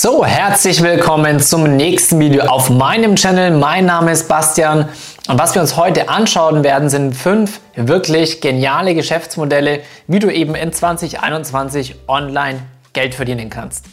So, 0.00 0.24
herzlich 0.24 0.80
willkommen 0.80 1.40
zum 1.40 1.74
nächsten 1.74 2.20
Video 2.20 2.44
auf 2.44 2.70
meinem 2.70 3.16
Channel. 3.16 3.50
Mein 3.50 3.86
Name 3.86 4.12
ist 4.12 4.28
Bastian 4.28 4.88
und 5.26 5.40
was 5.40 5.56
wir 5.56 5.60
uns 5.60 5.76
heute 5.76 6.08
anschauen 6.08 6.62
werden, 6.62 6.88
sind 6.88 7.16
fünf 7.16 7.60
wirklich 7.74 8.40
geniale 8.40 8.94
Geschäftsmodelle, 8.94 9.80
wie 10.06 10.20
du 10.20 10.32
eben 10.32 10.54
in 10.54 10.72
2021 10.72 11.96
online 12.06 12.60
Geld 12.92 13.16
verdienen 13.16 13.50
kannst. 13.50 13.86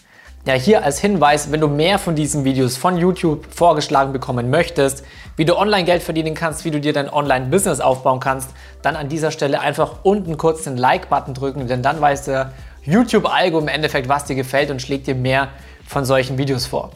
Ja, 0.45 0.53
hier 0.53 0.83
als 0.83 0.99
Hinweis, 0.99 1.51
wenn 1.51 1.59
du 1.59 1.67
mehr 1.67 1.97
von 1.97 2.13
diesen 2.13 2.45
Videos 2.45 2.77
von 2.77 2.99
YouTube 2.99 3.47
vorgeschlagen 3.49 4.13
bekommen 4.13 4.51
möchtest, 4.51 5.03
wie 5.37 5.45
du 5.45 5.57
online 5.57 5.85
Geld 5.85 6.03
verdienen 6.03 6.35
kannst, 6.35 6.65
wie 6.65 6.69
du 6.69 6.79
dir 6.79 6.93
dein 6.93 7.11
Online-Business 7.11 7.79
aufbauen 7.79 8.19
kannst, 8.19 8.51
dann 8.83 8.95
an 8.95 9.09
dieser 9.09 9.31
Stelle 9.31 9.59
einfach 9.59 10.03
unten 10.03 10.37
kurz 10.37 10.65
den 10.65 10.77
Like-Button 10.77 11.33
drücken, 11.33 11.67
denn 11.67 11.81
dann 11.81 11.99
weiß 11.99 12.25
der 12.25 12.51
YouTube-Algo 12.83 13.57
im 13.57 13.67
Endeffekt, 13.67 14.07
was 14.07 14.25
dir 14.25 14.35
gefällt 14.35 14.69
und 14.69 14.83
schlägt 14.83 15.07
dir 15.07 15.15
mehr 15.15 15.47
von 15.85 16.05
solchen 16.05 16.37
Videos 16.37 16.65
vor. 16.65 16.91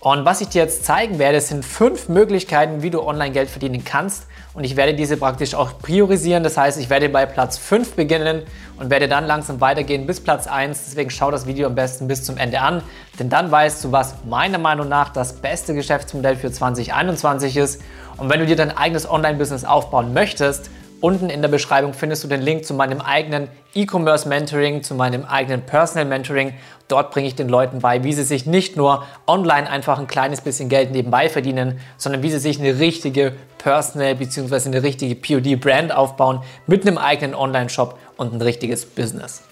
Und 0.00 0.24
was 0.24 0.40
ich 0.40 0.48
dir 0.48 0.62
jetzt 0.62 0.86
zeigen 0.86 1.18
werde, 1.18 1.42
sind 1.42 1.62
fünf 1.62 2.08
Möglichkeiten, 2.08 2.82
wie 2.82 2.88
du 2.88 3.02
online 3.02 3.32
Geld 3.32 3.50
verdienen 3.50 3.84
kannst. 3.84 4.26
Und 4.54 4.64
ich 4.64 4.74
werde 4.74 4.94
diese 4.94 5.18
praktisch 5.18 5.54
auch 5.54 5.78
priorisieren. 5.78 6.42
Das 6.42 6.56
heißt, 6.56 6.80
ich 6.80 6.88
werde 6.88 7.10
bei 7.10 7.26
Platz 7.26 7.58
5 7.58 7.96
beginnen 7.96 8.42
und 8.78 8.88
werde 8.88 9.08
dann 9.08 9.26
langsam 9.26 9.60
weitergehen 9.60 10.06
bis 10.06 10.20
Platz 10.20 10.46
1. 10.46 10.86
Deswegen 10.86 11.10
schau 11.10 11.30
das 11.30 11.46
Video 11.46 11.66
am 11.66 11.74
besten 11.74 12.08
bis 12.08 12.24
zum 12.24 12.38
Ende 12.38 12.62
an, 12.62 12.82
denn 13.18 13.28
dann 13.28 13.50
weißt 13.50 13.84
du, 13.84 13.92
was 13.92 14.14
meiner 14.24 14.58
Meinung 14.58 14.88
nach 14.88 15.10
das 15.10 15.34
beste 15.34 15.74
Geschäftsmodell 15.74 16.36
für 16.36 16.50
2021 16.50 17.58
ist. 17.58 17.82
Und 18.16 18.30
wenn 18.30 18.40
du 18.40 18.46
dir 18.46 18.56
dein 18.56 18.74
eigenes 18.74 19.08
Online-Business 19.08 19.66
aufbauen 19.66 20.14
möchtest, 20.14 20.70
Unten 21.00 21.30
in 21.30 21.40
der 21.40 21.48
Beschreibung 21.48 21.94
findest 21.94 22.24
du 22.24 22.28
den 22.28 22.42
Link 22.42 22.66
zu 22.66 22.74
meinem 22.74 23.00
eigenen 23.00 23.48
E-Commerce 23.74 24.28
Mentoring, 24.28 24.82
zu 24.82 24.94
meinem 24.94 25.24
eigenen 25.24 25.62
Personal 25.62 26.04
Mentoring. 26.04 26.52
Dort 26.88 27.10
bringe 27.10 27.26
ich 27.26 27.34
den 27.34 27.48
Leuten 27.48 27.78
bei, 27.78 28.04
wie 28.04 28.12
sie 28.12 28.22
sich 28.22 28.44
nicht 28.44 28.76
nur 28.76 29.04
online 29.26 29.70
einfach 29.70 29.98
ein 29.98 30.06
kleines 30.06 30.42
bisschen 30.42 30.68
Geld 30.68 30.90
nebenbei 30.90 31.30
verdienen, 31.30 31.80
sondern 31.96 32.22
wie 32.22 32.30
sie 32.30 32.38
sich 32.38 32.60
eine 32.60 32.78
richtige 32.80 33.32
Personal 33.56 34.14
bzw. 34.14 34.66
eine 34.66 34.82
richtige 34.82 35.14
POD-Brand 35.14 35.90
aufbauen 35.90 36.42
mit 36.66 36.86
einem 36.86 36.98
eigenen 36.98 37.34
Online-Shop 37.34 37.98
und 38.18 38.34
ein 38.34 38.42
richtiges 38.42 38.84
Business. 38.84 39.42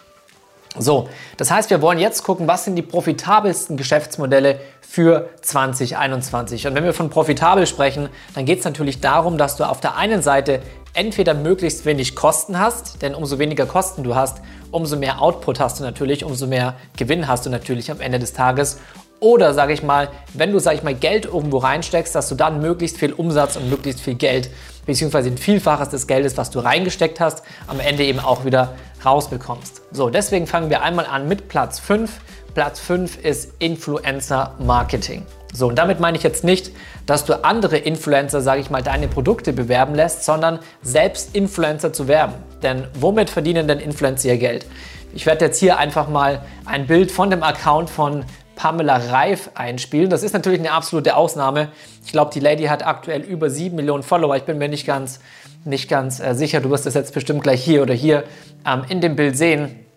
So, 0.76 1.08
das 1.38 1.50
heißt, 1.50 1.70
wir 1.70 1.80
wollen 1.80 1.98
jetzt 1.98 2.22
gucken, 2.24 2.46
was 2.46 2.64
sind 2.64 2.76
die 2.76 2.82
profitabelsten 2.82 3.76
Geschäftsmodelle 3.76 4.60
für 4.80 5.30
2021. 5.40 6.66
Und 6.66 6.74
wenn 6.74 6.84
wir 6.84 6.92
von 6.92 7.10
profitabel 7.10 7.66
sprechen, 7.66 8.10
dann 8.34 8.44
geht 8.44 8.60
es 8.60 8.64
natürlich 8.64 9.00
darum, 9.00 9.38
dass 9.38 9.56
du 9.56 9.64
auf 9.64 9.80
der 9.80 9.96
einen 9.96 10.22
Seite 10.22 10.60
entweder 10.94 11.34
möglichst 11.34 11.84
wenig 11.84 12.14
Kosten 12.14 12.58
hast, 12.58 13.02
denn 13.02 13.14
umso 13.14 13.38
weniger 13.38 13.66
Kosten 13.66 14.02
du 14.02 14.14
hast, 14.14 14.38
umso 14.70 14.96
mehr 14.96 15.20
Output 15.22 15.60
hast 15.60 15.78
du 15.80 15.84
natürlich, 15.84 16.24
umso 16.24 16.46
mehr 16.46 16.76
Gewinn 16.96 17.28
hast 17.28 17.46
du 17.46 17.50
natürlich 17.50 17.90
am 17.90 18.00
Ende 18.00 18.18
des 18.18 18.32
Tages. 18.32 18.78
Oder 19.20 19.52
sage 19.52 19.72
ich 19.72 19.82
mal, 19.82 20.08
wenn 20.34 20.52
du, 20.52 20.60
sage 20.60 20.76
ich 20.76 20.82
mal, 20.84 20.94
Geld 20.94 21.24
irgendwo 21.24 21.58
reinsteckst, 21.58 22.14
dass 22.14 22.28
du 22.28 22.36
dann 22.36 22.60
möglichst 22.60 22.98
viel 22.98 23.12
Umsatz 23.12 23.56
und 23.56 23.68
möglichst 23.68 24.00
viel 24.00 24.14
Geld, 24.14 24.48
beziehungsweise 24.86 25.28
ein 25.28 25.38
Vielfaches 25.38 25.88
des 25.88 26.06
Geldes, 26.06 26.36
was 26.36 26.50
du 26.50 26.60
reingesteckt 26.60 27.18
hast, 27.18 27.42
am 27.66 27.80
Ende 27.80 28.04
eben 28.04 28.20
auch 28.20 28.44
wieder 28.44 28.74
rausbekommst. 29.04 29.82
So, 29.90 30.08
deswegen 30.08 30.46
fangen 30.46 30.70
wir 30.70 30.82
einmal 30.82 31.06
an 31.06 31.26
mit 31.26 31.48
Platz 31.48 31.80
5. 31.80 32.10
Platz 32.58 32.80
5 32.80 33.24
ist 33.24 33.52
Influencer 33.60 34.56
Marketing. 34.58 35.24
So, 35.54 35.68
und 35.68 35.78
damit 35.78 36.00
meine 36.00 36.16
ich 36.16 36.24
jetzt 36.24 36.42
nicht, 36.42 36.72
dass 37.06 37.24
du 37.24 37.44
andere 37.44 37.78
Influencer, 37.78 38.40
sage 38.40 38.60
ich 38.60 38.68
mal, 38.68 38.82
deine 38.82 39.06
Produkte 39.06 39.52
bewerben 39.52 39.94
lässt, 39.94 40.24
sondern 40.24 40.58
selbst 40.82 41.36
Influencer 41.36 41.92
zu 41.92 42.08
werben. 42.08 42.34
Denn 42.64 42.88
womit 42.94 43.30
verdienen 43.30 43.68
denn 43.68 43.78
Influencer 43.78 44.30
ihr 44.30 44.38
Geld? 44.38 44.66
Ich 45.14 45.24
werde 45.24 45.44
jetzt 45.44 45.60
hier 45.60 45.78
einfach 45.78 46.08
mal 46.08 46.42
ein 46.64 46.88
Bild 46.88 47.12
von 47.12 47.30
dem 47.30 47.44
Account 47.44 47.90
von 47.90 48.24
Pamela 48.56 48.96
Reif 48.96 49.50
einspielen. 49.54 50.10
Das 50.10 50.24
ist 50.24 50.32
natürlich 50.32 50.58
eine 50.58 50.72
absolute 50.72 51.14
Ausnahme. 51.14 51.68
Ich 52.04 52.10
glaube, 52.10 52.32
die 52.34 52.40
Lady 52.40 52.64
hat 52.64 52.84
aktuell 52.84 53.20
über 53.20 53.50
7 53.50 53.76
Millionen 53.76 54.02
Follower. 54.02 54.34
Ich 54.34 54.42
bin 54.42 54.58
mir 54.58 54.68
nicht 54.68 54.84
ganz, 54.84 55.20
nicht 55.64 55.88
ganz 55.88 56.18
äh, 56.18 56.34
sicher. 56.34 56.60
Du 56.60 56.70
wirst 56.70 56.86
das 56.86 56.94
jetzt 56.94 57.14
bestimmt 57.14 57.44
gleich 57.44 57.62
hier 57.62 57.82
oder 57.82 57.94
hier 57.94 58.24
ähm, 58.66 58.82
in 58.88 59.00
dem 59.00 59.14
Bild 59.14 59.38
sehen. 59.38 59.87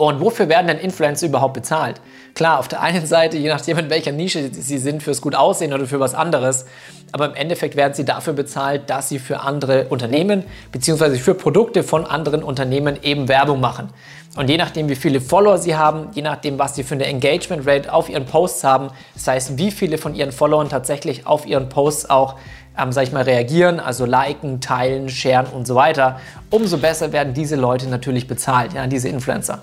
Und 0.00 0.18
wofür 0.18 0.48
werden 0.48 0.66
denn 0.66 0.78
Influencer 0.78 1.26
überhaupt 1.26 1.52
bezahlt? 1.52 2.00
Klar, 2.32 2.58
auf 2.58 2.68
der 2.68 2.80
einen 2.80 3.04
Seite, 3.04 3.36
je 3.36 3.50
nachdem, 3.50 3.76
in 3.76 3.90
welcher 3.90 4.12
Nische 4.12 4.48
sie 4.50 4.78
sind, 4.78 5.02
fürs 5.02 5.20
gut 5.20 5.34
aussehen 5.34 5.74
oder 5.74 5.84
für 5.84 6.00
was 6.00 6.14
anderes. 6.14 6.64
Aber 7.12 7.26
im 7.26 7.34
Endeffekt 7.34 7.76
werden 7.76 7.92
sie 7.92 8.06
dafür 8.06 8.32
bezahlt, 8.32 8.88
dass 8.88 9.10
sie 9.10 9.18
für 9.18 9.40
andere 9.40 9.88
Unternehmen 9.90 10.44
bzw. 10.72 11.16
für 11.16 11.34
Produkte 11.34 11.82
von 11.82 12.06
anderen 12.06 12.42
Unternehmen 12.42 12.98
eben 13.02 13.28
Werbung 13.28 13.60
machen. 13.60 13.90
Und 14.36 14.48
je 14.48 14.56
nachdem, 14.56 14.88
wie 14.88 14.96
viele 14.96 15.20
Follower 15.20 15.58
sie 15.58 15.76
haben, 15.76 16.08
je 16.14 16.22
nachdem, 16.22 16.58
was 16.58 16.76
sie 16.76 16.82
für 16.82 16.94
eine 16.94 17.04
Engagement 17.04 17.66
Rate 17.66 17.92
auf 17.92 18.08
ihren 18.08 18.24
Posts 18.24 18.64
haben, 18.64 18.88
das 19.12 19.26
heißt, 19.26 19.58
wie 19.58 19.70
viele 19.70 19.98
von 19.98 20.14
ihren 20.14 20.32
Followern 20.32 20.70
tatsächlich 20.70 21.26
auf 21.26 21.44
ihren 21.44 21.68
Posts 21.68 22.08
auch 22.08 22.36
ähm, 22.78 22.92
sag 22.92 23.04
ich 23.04 23.12
mal, 23.12 23.22
reagieren, 23.22 23.80
also 23.80 24.04
liken, 24.04 24.60
teilen, 24.60 25.08
sharen 25.08 25.46
und 25.46 25.66
so 25.66 25.74
weiter, 25.74 26.20
umso 26.50 26.78
besser 26.78 27.12
werden 27.12 27.34
diese 27.34 27.56
Leute 27.56 27.88
natürlich 27.88 28.26
bezahlt, 28.26 28.72
ja, 28.72 28.86
diese 28.86 29.08
Influencer. 29.08 29.60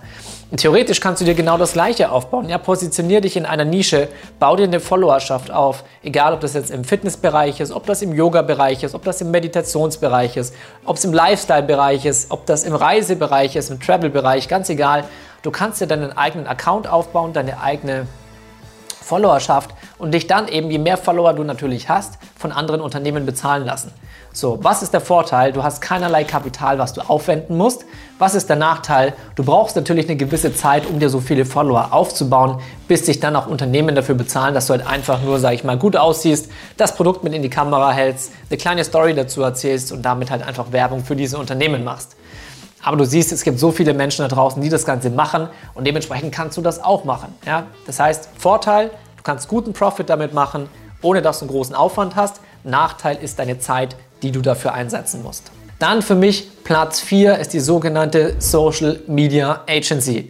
Theoretisch 0.55 1.01
kannst 1.01 1.19
du 1.19 1.25
dir 1.25 1.33
genau 1.33 1.57
das 1.57 1.73
Gleiche 1.73 2.09
aufbauen. 2.09 2.47
Ja, 2.47 2.57
positionier 2.57 3.19
dich 3.19 3.35
in 3.35 3.45
einer 3.45 3.65
Nische, 3.65 4.07
bau 4.39 4.55
dir 4.55 4.63
eine 4.63 4.79
Followerschaft 4.79 5.51
auf, 5.51 5.83
egal 6.03 6.33
ob 6.33 6.39
das 6.39 6.53
jetzt 6.53 6.71
im 6.71 6.85
Fitnessbereich 6.85 7.59
ist, 7.59 7.73
ob 7.73 7.85
das 7.85 8.01
im 8.01 8.13
Yoga-Bereich 8.13 8.81
ist, 8.83 8.95
ob 8.95 9.03
das 9.03 9.19
im 9.19 9.29
Meditationsbereich 9.31 10.37
ist, 10.37 10.53
ob 10.85 10.95
es 10.95 11.03
im 11.03 11.11
Lifestyle-Bereich 11.11 12.05
ist, 12.05 12.31
ob 12.31 12.45
das 12.45 12.63
im 12.63 12.75
Reisebereich 12.75 13.57
ist, 13.57 13.69
im 13.69 13.81
Travel-Bereich, 13.81 14.47
ganz 14.47 14.69
egal. 14.69 15.03
Du 15.41 15.51
kannst 15.51 15.81
dir 15.81 15.87
deinen 15.87 16.15
eigenen 16.15 16.47
Account 16.47 16.87
aufbauen, 16.87 17.33
deine 17.33 17.59
eigene 17.59 18.07
Followerschaft 19.01 19.71
und 19.97 20.13
dich 20.13 20.27
dann 20.27 20.47
eben, 20.47 20.69
je 20.69 20.77
mehr 20.77 20.97
Follower 20.97 21.33
du 21.33 21.43
natürlich 21.43 21.89
hast, 21.89 22.19
von 22.37 22.51
anderen 22.51 22.81
Unternehmen 22.81 23.25
bezahlen 23.25 23.65
lassen. 23.65 23.91
So, 24.33 24.59
was 24.61 24.83
ist 24.83 24.93
der 24.93 25.01
Vorteil? 25.01 25.51
Du 25.51 25.63
hast 25.63 25.81
keinerlei 25.81 26.23
Kapital, 26.23 26.77
was 26.77 26.93
du 26.93 27.01
aufwenden 27.01 27.57
musst. 27.57 27.85
Was 28.19 28.35
ist 28.35 28.49
der 28.49 28.55
Nachteil? 28.55 29.13
Du 29.35 29.43
brauchst 29.43 29.75
natürlich 29.75 30.07
eine 30.07 30.15
gewisse 30.15 30.53
Zeit, 30.53 30.85
um 30.85 30.99
dir 30.99 31.09
so 31.09 31.19
viele 31.19 31.43
Follower 31.43 31.87
aufzubauen, 31.91 32.59
bis 32.87 33.05
sich 33.07 33.19
dann 33.19 33.35
auch 33.35 33.47
Unternehmen 33.47 33.95
dafür 33.95 34.13
bezahlen, 34.13 34.53
dass 34.53 34.67
du 34.67 34.73
halt 34.73 34.85
einfach 34.85 35.23
nur, 35.23 35.39
sag 35.39 35.53
ich 35.53 35.63
mal, 35.63 35.77
gut 35.77 35.95
aussiehst, 35.95 36.51
das 36.77 36.95
Produkt 36.95 37.23
mit 37.23 37.33
in 37.33 37.41
die 37.41 37.49
Kamera 37.49 37.91
hältst, 37.91 38.31
eine 38.49 38.57
kleine 38.57 38.83
Story 38.83 39.15
dazu 39.15 39.41
erzählst 39.41 39.91
und 39.91 40.03
damit 40.03 40.29
halt 40.29 40.43
einfach 40.43 40.71
Werbung 40.71 41.03
für 41.03 41.15
diese 41.15 41.39
Unternehmen 41.39 41.83
machst. 41.83 42.15
Aber 42.83 42.95
du 42.95 43.05
siehst, 43.05 43.31
es 43.31 43.43
gibt 43.43 43.57
so 43.57 43.71
viele 43.71 43.95
Menschen 43.95 44.21
da 44.21 44.27
draußen, 44.27 44.61
die 44.61 44.69
das 44.69 44.85
Ganze 44.85 45.09
machen 45.09 45.49
und 45.73 45.87
dementsprechend 45.87 46.31
kannst 46.31 46.57
du 46.57 46.61
das 46.61 46.83
auch 46.83 47.05
machen. 47.05 47.33
Ja? 47.45 47.63
Das 47.87 47.99
heißt, 47.99 48.29
Vorteil, 48.37 48.91
kannst 49.27 49.49
guten 49.49 49.73
Profit 49.73 50.09
damit 50.09 50.33
machen, 50.33 50.69
ohne 51.01 51.21
dass 51.21 51.39
du 51.39 51.45
einen 51.45 51.51
großen 51.51 51.75
Aufwand 51.75 52.15
hast. 52.15 52.39
Nachteil 52.63 53.17
ist 53.17 53.39
deine 53.39 53.59
Zeit, 53.59 53.97
die 54.23 54.31
du 54.31 54.41
dafür 54.41 54.73
einsetzen 54.73 55.21
musst. 55.21 55.51
Dann 55.79 56.01
für 56.01 56.15
mich 56.15 56.63
Platz 56.63 57.01
4 57.01 57.37
ist 57.37 57.51
die 57.51 57.59
sogenannte 57.59 58.35
Social 58.39 59.01
Media 59.05 59.65
Agency. 59.67 60.29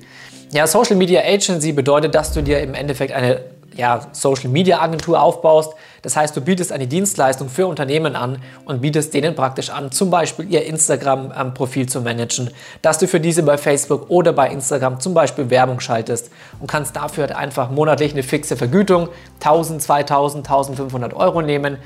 Ja, 0.51 0.65
Social 0.65 0.95
Media 0.95 1.21
Agency 1.21 1.73
bedeutet, 1.73 2.15
dass 2.15 2.33
du 2.33 2.41
dir 2.41 2.59
im 2.59 2.73
Endeffekt 2.73 3.13
eine 3.13 3.41
ja, 3.77 4.01
Social 4.11 4.49
Media 4.49 4.81
Agentur 4.81 5.21
aufbaust. 5.21 5.73
Das 6.01 6.15
heißt, 6.15 6.35
du 6.35 6.41
bietest 6.41 6.71
eine 6.71 6.87
Dienstleistung 6.87 7.49
für 7.49 7.67
Unternehmen 7.67 8.15
an 8.15 8.41
und 8.65 8.81
bietest 8.81 9.13
denen 9.13 9.35
praktisch 9.35 9.69
an, 9.69 9.91
zum 9.91 10.09
Beispiel 10.09 10.51
ihr 10.51 10.65
Instagram-Profil 10.65 11.87
zu 11.87 12.01
managen, 12.01 12.49
dass 12.81 12.97
du 12.97 13.07
für 13.07 13.19
diese 13.19 13.43
bei 13.43 13.57
Facebook 13.57 14.09
oder 14.09 14.33
bei 14.33 14.49
Instagram 14.49 14.99
zum 14.99 15.13
Beispiel 15.13 15.49
Werbung 15.49 15.79
schaltest 15.79 16.31
und 16.59 16.67
kannst 16.67 16.95
dafür 16.95 17.27
halt 17.27 17.35
einfach 17.35 17.69
monatlich 17.69 18.13
eine 18.13 18.23
fixe 18.23 18.57
Vergütung, 18.57 19.09
1000, 19.39 19.81
2000, 19.81 20.47
1500 20.47 21.13
Euro 21.13 21.41
nehmen, 21.41 21.77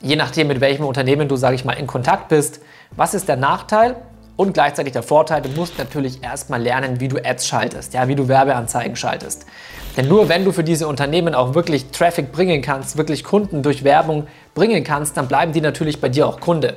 je 0.00 0.16
nachdem, 0.16 0.48
mit 0.48 0.60
welchem 0.60 0.84
Unternehmen 0.84 1.28
du, 1.28 1.36
sage 1.36 1.54
ich 1.54 1.64
mal, 1.64 1.72
in 1.72 1.86
Kontakt 1.86 2.28
bist. 2.28 2.60
Was 2.96 3.14
ist 3.14 3.28
der 3.28 3.36
Nachteil? 3.36 3.96
Und 4.36 4.52
gleichzeitig 4.52 4.92
der 4.92 5.02
Vorteil, 5.02 5.40
du 5.40 5.48
musst 5.50 5.78
natürlich 5.78 6.22
erstmal 6.22 6.60
lernen, 6.60 7.00
wie 7.00 7.08
du 7.08 7.16
Ads 7.16 7.48
schaltest, 7.48 7.94
ja, 7.94 8.06
wie 8.06 8.14
du 8.14 8.28
Werbeanzeigen 8.28 8.94
schaltest. 8.94 9.46
Denn 9.96 10.08
nur 10.08 10.28
wenn 10.28 10.44
du 10.44 10.52
für 10.52 10.64
diese 10.64 10.86
Unternehmen 10.88 11.34
auch 11.34 11.54
wirklich 11.54 11.90
Traffic 11.90 12.30
bringen 12.32 12.60
kannst, 12.60 12.98
wirklich 12.98 13.24
Kunden 13.24 13.62
durch 13.62 13.82
Werbung 13.82 14.26
bringen 14.54 14.84
kannst, 14.84 15.16
dann 15.16 15.26
bleiben 15.26 15.52
die 15.52 15.60
natürlich 15.60 16.00
bei 16.00 16.08
dir 16.08 16.26
auch 16.26 16.40
Kunde. 16.40 16.76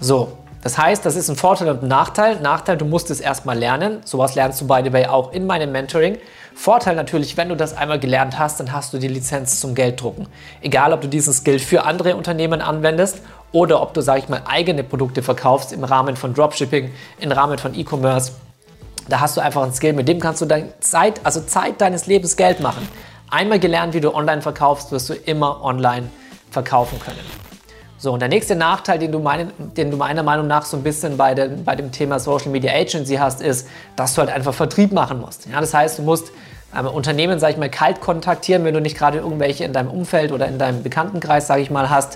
So, 0.00 0.32
das 0.62 0.76
heißt, 0.76 1.06
das 1.06 1.14
ist 1.14 1.28
ein 1.28 1.36
Vorteil 1.36 1.68
und 1.68 1.84
ein 1.84 1.88
Nachteil. 1.88 2.40
Nachteil, 2.40 2.76
du 2.76 2.84
musst 2.84 3.12
es 3.12 3.20
erstmal 3.20 3.56
lernen. 3.56 4.00
Sowas 4.04 4.34
lernst 4.34 4.60
du 4.60 4.66
by 4.66 4.80
the 4.82 4.92
way 4.92 5.06
auch 5.06 5.32
in 5.32 5.46
meinem 5.46 5.70
Mentoring. 5.70 6.18
Vorteil 6.56 6.96
natürlich, 6.96 7.36
wenn 7.36 7.50
du 7.50 7.54
das 7.54 7.76
einmal 7.76 8.00
gelernt 8.00 8.36
hast, 8.36 8.58
dann 8.58 8.72
hast 8.72 8.92
du 8.92 8.98
die 8.98 9.06
Lizenz 9.06 9.60
zum 9.60 9.76
Gelddrucken. 9.76 10.26
Egal, 10.62 10.92
ob 10.92 11.02
du 11.02 11.08
diesen 11.08 11.32
Skill 11.32 11.60
für 11.60 11.84
andere 11.84 12.16
Unternehmen 12.16 12.60
anwendest 12.60 13.20
oder 13.52 13.80
ob 13.80 13.94
du, 13.94 14.00
sag 14.00 14.18
ich 14.18 14.28
mal, 14.28 14.42
eigene 14.44 14.82
Produkte 14.82 15.22
verkaufst 15.22 15.72
im 15.72 15.84
Rahmen 15.84 16.16
von 16.16 16.34
Dropshipping, 16.34 16.90
im 17.20 17.30
Rahmen 17.30 17.58
von 17.58 17.72
E-Commerce 17.72 18.32
da 19.08 19.20
hast 19.20 19.36
du 19.36 19.40
einfach 19.40 19.62
ein 19.62 19.72
Skill, 19.72 19.92
mit 19.92 20.08
dem 20.08 20.20
kannst 20.20 20.40
du 20.40 20.46
deine 20.46 20.78
Zeit, 20.80 21.20
also 21.24 21.40
Zeit 21.40 21.80
deines 21.80 22.06
Lebens 22.06 22.36
Geld 22.36 22.60
machen. 22.60 22.88
Einmal 23.30 23.58
gelernt, 23.58 23.94
wie 23.94 24.00
du 24.00 24.14
online 24.14 24.42
verkaufst, 24.42 24.92
wirst 24.92 25.08
du 25.08 25.14
immer 25.14 25.62
online 25.64 26.08
verkaufen 26.50 26.98
können. 27.00 27.45
So, 27.98 28.12
und 28.12 28.20
der 28.20 28.28
nächste 28.28 28.54
Nachteil, 28.54 28.98
den 28.98 29.10
du, 29.10 29.18
mein, 29.18 29.50
den 29.58 29.90
du 29.90 29.96
meiner 29.96 30.22
Meinung 30.22 30.46
nach 30.46 30.66
so 30.66 30.76
ein 30.76 30.82
bisschen 30.82 31.16
bei, 31.16 31.34
den, 31.34 31.64
bei 31.64 31.74
dem 31.76 31.92
Thema 31.92 32.18
Social 32.18 32.50
Media 32.50 32.72
Agency 32.72 33.16
hast, 33.16 33.40
ist, 33.40 33.68
dass 33.96 34.14
du 34.14 34.20
halt 34.20 34.30
einfach 34.30 34.52
Vertrieb 34.52 34.92
machen 34.92 35.20
musst. 35.20 35.46
Ja, 35.50 35.60
das 35.60 35.72
heißt, 35.72 35.98
du 35.98 36.02
musst 36.02 36.30
ähm, 36.78 36.86
Unternehmen, 36.86 37.38
sage 37.38 37.54
ich 37.54 37.58
mal, 37.58 37.70
kalt 37.70 38.00
kontaktieren, 38.00 38.64
wenn 38.64 38.74
du 38.74 38.80
nicht 38.80 38.98
gerade 38.98 39.18
irgendwelche 39.18 39.64
in 39.64 39.72
deinem 39.72 39.90
Umfeld 39.90 40.32
oder 40.32 40.46
in 40.46 40.58
deinem 40.58 40.82
Bekanntenkreis, 40.82 41.46
sage 41.46 41.62
ich 41.62 41.70
mal, 41.70 41.88
hast. 41.88 42.14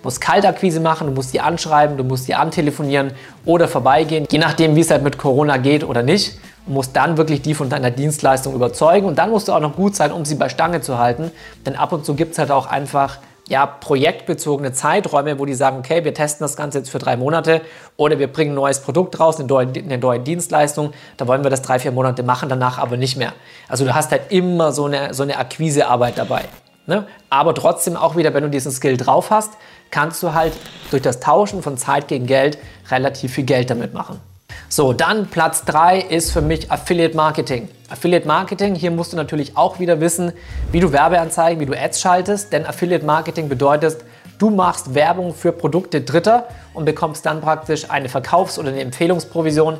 Du 0.00 0.04
musst 0.04 0.20
Kaltakquise 0.20 0.80
machen, 0.80 1.08
du 1.08 1.12
musst 1.12 1.34
die 1.34 1.40
anschreiben, 1.40 1.96
du 1.96 2.04
musst 2.04 2.26
die 2.28 2.34
antelefonieren 2.34 3.12
oder 3.44 3.68
vorbeigehen, 3.68 4.26
je 4.30 4.38
nachdem, 4.38 4.76
wie 4.76 4.80
es 4.80 4.90
halt 4.90 5.02
mit 5.02 5.18
Corona 5.18 5.56
geht 5.56 5.84
oder 5.84 6.02
nicht. 6.02 6.38
Du 6.66 6.72
musst 6.72 6.94
dann 6.94 7.16
wirklich 7.16 7.42
die 7.42 7.54
von 7.54 7.68
deiner 7.68 7.90
Dienstleistung 7.90 8.54
überzeugen 8.54 9.06
und 9.06 9.18
dann 9.18 9.30
musst 9.30 9.48
du 9.48 9.52
auch 9.52 9.60
noch 9.60 9.74
gut 9.74 9.96
sein, 9.96 10.12
um 10.12 10.24
sie 10.24 10.36
bei 10.36 10.48
Stange 10.48 10.80
zu 10.80 10.98
halten. 10.98 11.32
Denn 11.66 11.76
ab 11.76 11.92
und 11.92 12.06
zu 12.06 12.14
gibt 12.14 12.32
es 12.32 12.38
halt 12.38 12.50
auch 12.50 12.66
einfach 12.66 13.18
ja, 13.48 13.66
projektbezogene 13.66 14.72
Zeiträume, 14.72 15.38
wo 15.38 15.46
die 15.46 15.54
sagen, 15.54 15.78
okay, 15.78 16.04
wir 16.04 16.14
testen 16.14 16.44
das 16.44 16.56
Ganze 16.56 16.78
jetzt 16.78 16.90
für 16.90 16.98
drei 16.98 17.16
Monate 17.16 17.62
oder 17.96 18.18
wir 18.18 18.30
bringen 18.30 18.52
ein 18.52 18.56
neues 18.56 18.80
Produkt 18.80 19.18
raus, 19.18 19.38
eine 19.38 19.48
neue, 19.48 19.66
eine 19.66 19.98
neue 19.98 20.20
Dienstleistung, 20.20 20.92
da 21.16 21.26
wollen 21.26 21.42
wir 21.42 21.50
das 21.50 21.62
drei, 21.62 21.78
vier 21.78 21.92
Monate 21.92 22.22
machen, 22.22 22.48
danach 22.48 22.78
aber 22.78 22.96
nicht 22.96 23.16
mehr. 23.16 23.32
Also 23.68 23.84
du 23.84 23.94
hast 23.94 24.12
halt 24.12 24.30
immer 24.30 24.72
so 24.72 24.84
eine, 24.84 25.14
so 25.14 25.22
eine 25.22 25.38
Akquisearbeit 25.38 26.18
dabei. 26.18 26.44
Ne? 26.86 27.06
Aber 27.30 27.54
trotzdem 27.54 27.96
auch 27.96 28.16
wieder, 28.16 28.32
wenn 28.34 28.42
du 28.42 28.50
diesen 28.50 28.72
Skill 28.72 28.96
drauf 28.96 29.30
hast, 29.30 29.54
kannst 29.90 30.22
du 30.22 30.34
halt 30.34 30.52
durch 30.90 31.02
das 31.02 31.20
Tauschen 31.20 31.62
von 31.62 31.76
Zeit 31.76 32.08
gegen 32.08 32.26
Geld 32.26 32.58
relativ 32.90 33.34
viel 33.34 33.44
Geld 33.44 33.70
damit 33.70 33.94
machen. 33.94 34.20
So, 34.70 34.92
dann 34.92 35.28
Platz 35.28 35.64
3 35.64 35.98
ist 35.98 36.30
für 36.30 36.42
mich 36.42 36.70
Affiliate 36.70 37.16
Marketing. 37.16 37.70
Affiliate 37.88 38.28
Marketing, 38.28 38.74
hier 38.74 38.90
musst 38.90 39.14
du 39.14 39.16
natürlich 39.16 39.56
auch 39.56 39.80
wieder 39.80 39.98
wissen, 40.02 40.32
wie 40.72 40.80
du 40.80 40.92
Werbeanzeigen, 40.92 41.58
wie 41.58 41.64
du 41.64 41.72
Ads 41.72 42.02
schaltest, 42.02 42.52
denn 42.52 42.66
Affiliate 42.66 43.06
Marketing 43.06 43.48
bedeutet, 43.48 44.04
du 44.36 44.50
machst 44.50 44.94
Werbung 44.94 45.32
für 45.32 45.52
Produkte 45.52 46.02
Dritter 46.02 46.48
und 46.74 46.84
bekommst 46.84 47.24
dann 47.24 47.40
praktisch 47.40 47.88
eine 47.88 48.10
Verkaufs- 48.10 48.58
oder 48.58 48.68
eine 48.68 48.82
Empfehlungsprovision, 48.82 49.78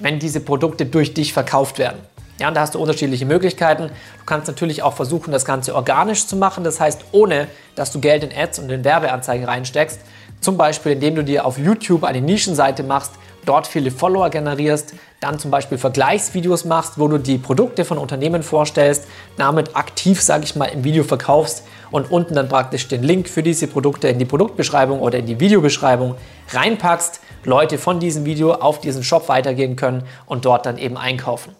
wenn 0.00 0.18
diese 0.18 0.40
Produkte 0.40 0.84
durch 0.84 1.14
dich 1.14 1.32
verkauft 1.32 1.78
werden. 1.78 1.98
Ja, 2.38 2.48
und 2.48 2.54
da 2.54 2.60
hast 2.60 2.74
du 2.74 2.78
unterschiedliche 2.78 3.24
Möglichkeiten. 3.24 3.84
Du 3.84 4.24
kannst 4.26 4.48
natürlich 4.48 4.82
auch 4.82 4.92
versuchen, 4.92 5.32
das 5.32 5.46
Ganze 5.46 5.74
organisch 5.74 6.26
zu 6.26 6.36
machen, 6.36 6.62
das 6.62 6.78
heißt, 6.78 7.06
ohne 7.12 7.48
dass 7.74 7.90
du 7.90 8.00
Geld 8.00 8.22
in 8.22 8.38
Ads 8.38 8.58
und 8.58 8.70
in 8.70 8.84
Werbeanzeigen 8.84 9.46
reinsteckst. 9.46 9.98
Zum 10.42 10.58
Beispiel, 10.58 10.92
indem 10.92 11.14
du 11.14 11.24
dir 11.24 11.46
auf 11.46 11.56
YouTube 11.56 12.04
eine 12.04 12.20
Nischenseite 12.20 12.82
machst, 12.82 13.12
dort 13.46 13.66
viele 13.66 13.90
Follower 13.90 14.28
generierst, 14.28 14.94
dann 15.20 15.38
zum 15.38 15.50
Beispiel 15.50 15.78
Vergleichsvideos 15.78 16.64
machst, 16.64 16.98
wo 16.98 17.08
du 17.08 17.18
die 17.18 17.38
Produkte 17.38 17.84
von 17.84 17.96
Unternehmen 17.96 18.42
vorstellst, 18.42 19.06
damit 19.38 19.74
aktiv, 19.74 20.20
sage 20.20 20.44
ich 20.44 20.56
mal, 20.56 20.66
im 20.66 20.84
Video 20.84 21.04
verkaufst 21.04 21.64
und 21.90 22.10
unten 22.10 22.34
dann 22.34 22.48
praktisch 22.48 22.88
den 22.88 23.02
Link 23.02 23.28
für 23.28 23.42
diese 23.42 23.66
Produkte 23.66 24.08
in 24.08 24.18
die 24.18 24.24
Produktbeschreibung 24.24 25.00
oder 25.00 25.18
in 25.18 25.26
die 25.26 25.40
Videobeschreibung 25.40 26.16
reinpackst, 26.50 27.20
Leute 27.44 27.78
von 27.78 28.00
diesem 28.00 28.24
Video 28.24 28.52
auf 28.52 28.80
diesen 28.80 29.04
Shop 29.04 29.28
weitergehen 29.28 29.76
können 29.76 30.02
und 30.26 30.44
dort 30.44 30.66
dann 30.66 30.78
eben 30.78 30.96
einkaufen. 30.96 31.54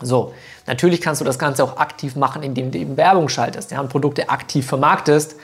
So, 0.00 0.34
natürlich 0.66 1.00
kannst 1.00 1.20
du 1.20 1.24
das 1.24 1.38
Ganze 1.38 1.64
auch 1.64 1.76
aktiv 1.78 2.16
machen, 2.16 2.42
indem 2.42 2.70
du 2.70 2.78
eben 2.78 2.96
Werbung 2.96 3.28
schaltest 3.28 3.70
ja, 3.70 3.80
und 3.80 3.88
Produkte 3.88 4.28
aktiv 4.28 4.66
vermarktest. 4.66 5.36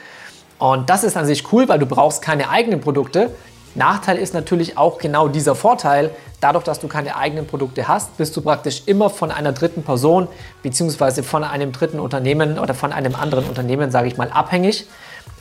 Und 0.59 0.89
das 0.89 1.03
ist 1.03 1.17
an 1.17 1.25
sich 1.25 1.51
cool, 1.51 1.67
weil 1.67 1.79
du 1.79 1.85
brauchst 1.85 2.21
keine 2.21 2.49
eigenen 2.49 2.79
Produkte. 2.79 3.31
Nachteil 3.75 4.17
ist 4.17 4.33
natürlich 4.33 4.77
auch 4.77 4.97
genau 4.97 5.27
dieser 5.27 5.53
Vorteil. 5.53 6.11
Dadurch, 6.39 6.63
dass 6.63 6.79
du 6.79 6.87
keine 6.87 7.17
eigenen 7.17 7.45
Produkte 7.45 7.87
hast, 7.87 8.17
bist 8.17 8.35
du 8.37 8.41
praktisch 8.41 8.83
immer 8.85 9.09
von 9.09 9.31
einer 9.31 9.51
dritten 9.51 9.83
Person 9.83 10.27
bzw. 10.63 11.23
von 11.23 11.43
einem 11.43 11.73
dritten 11.73 11.99
Unternehmen 11.99 12.57
oder 12.57 12.73
von 12.73 12.93
einem 12.93 13.15
anderen 13.15 13.45
Unternehmen, 13.45 13.91
sage 13.91 14.07
ich 14.07 14.17
mal, 14.17 14.29
abhängig. 14.29 14.87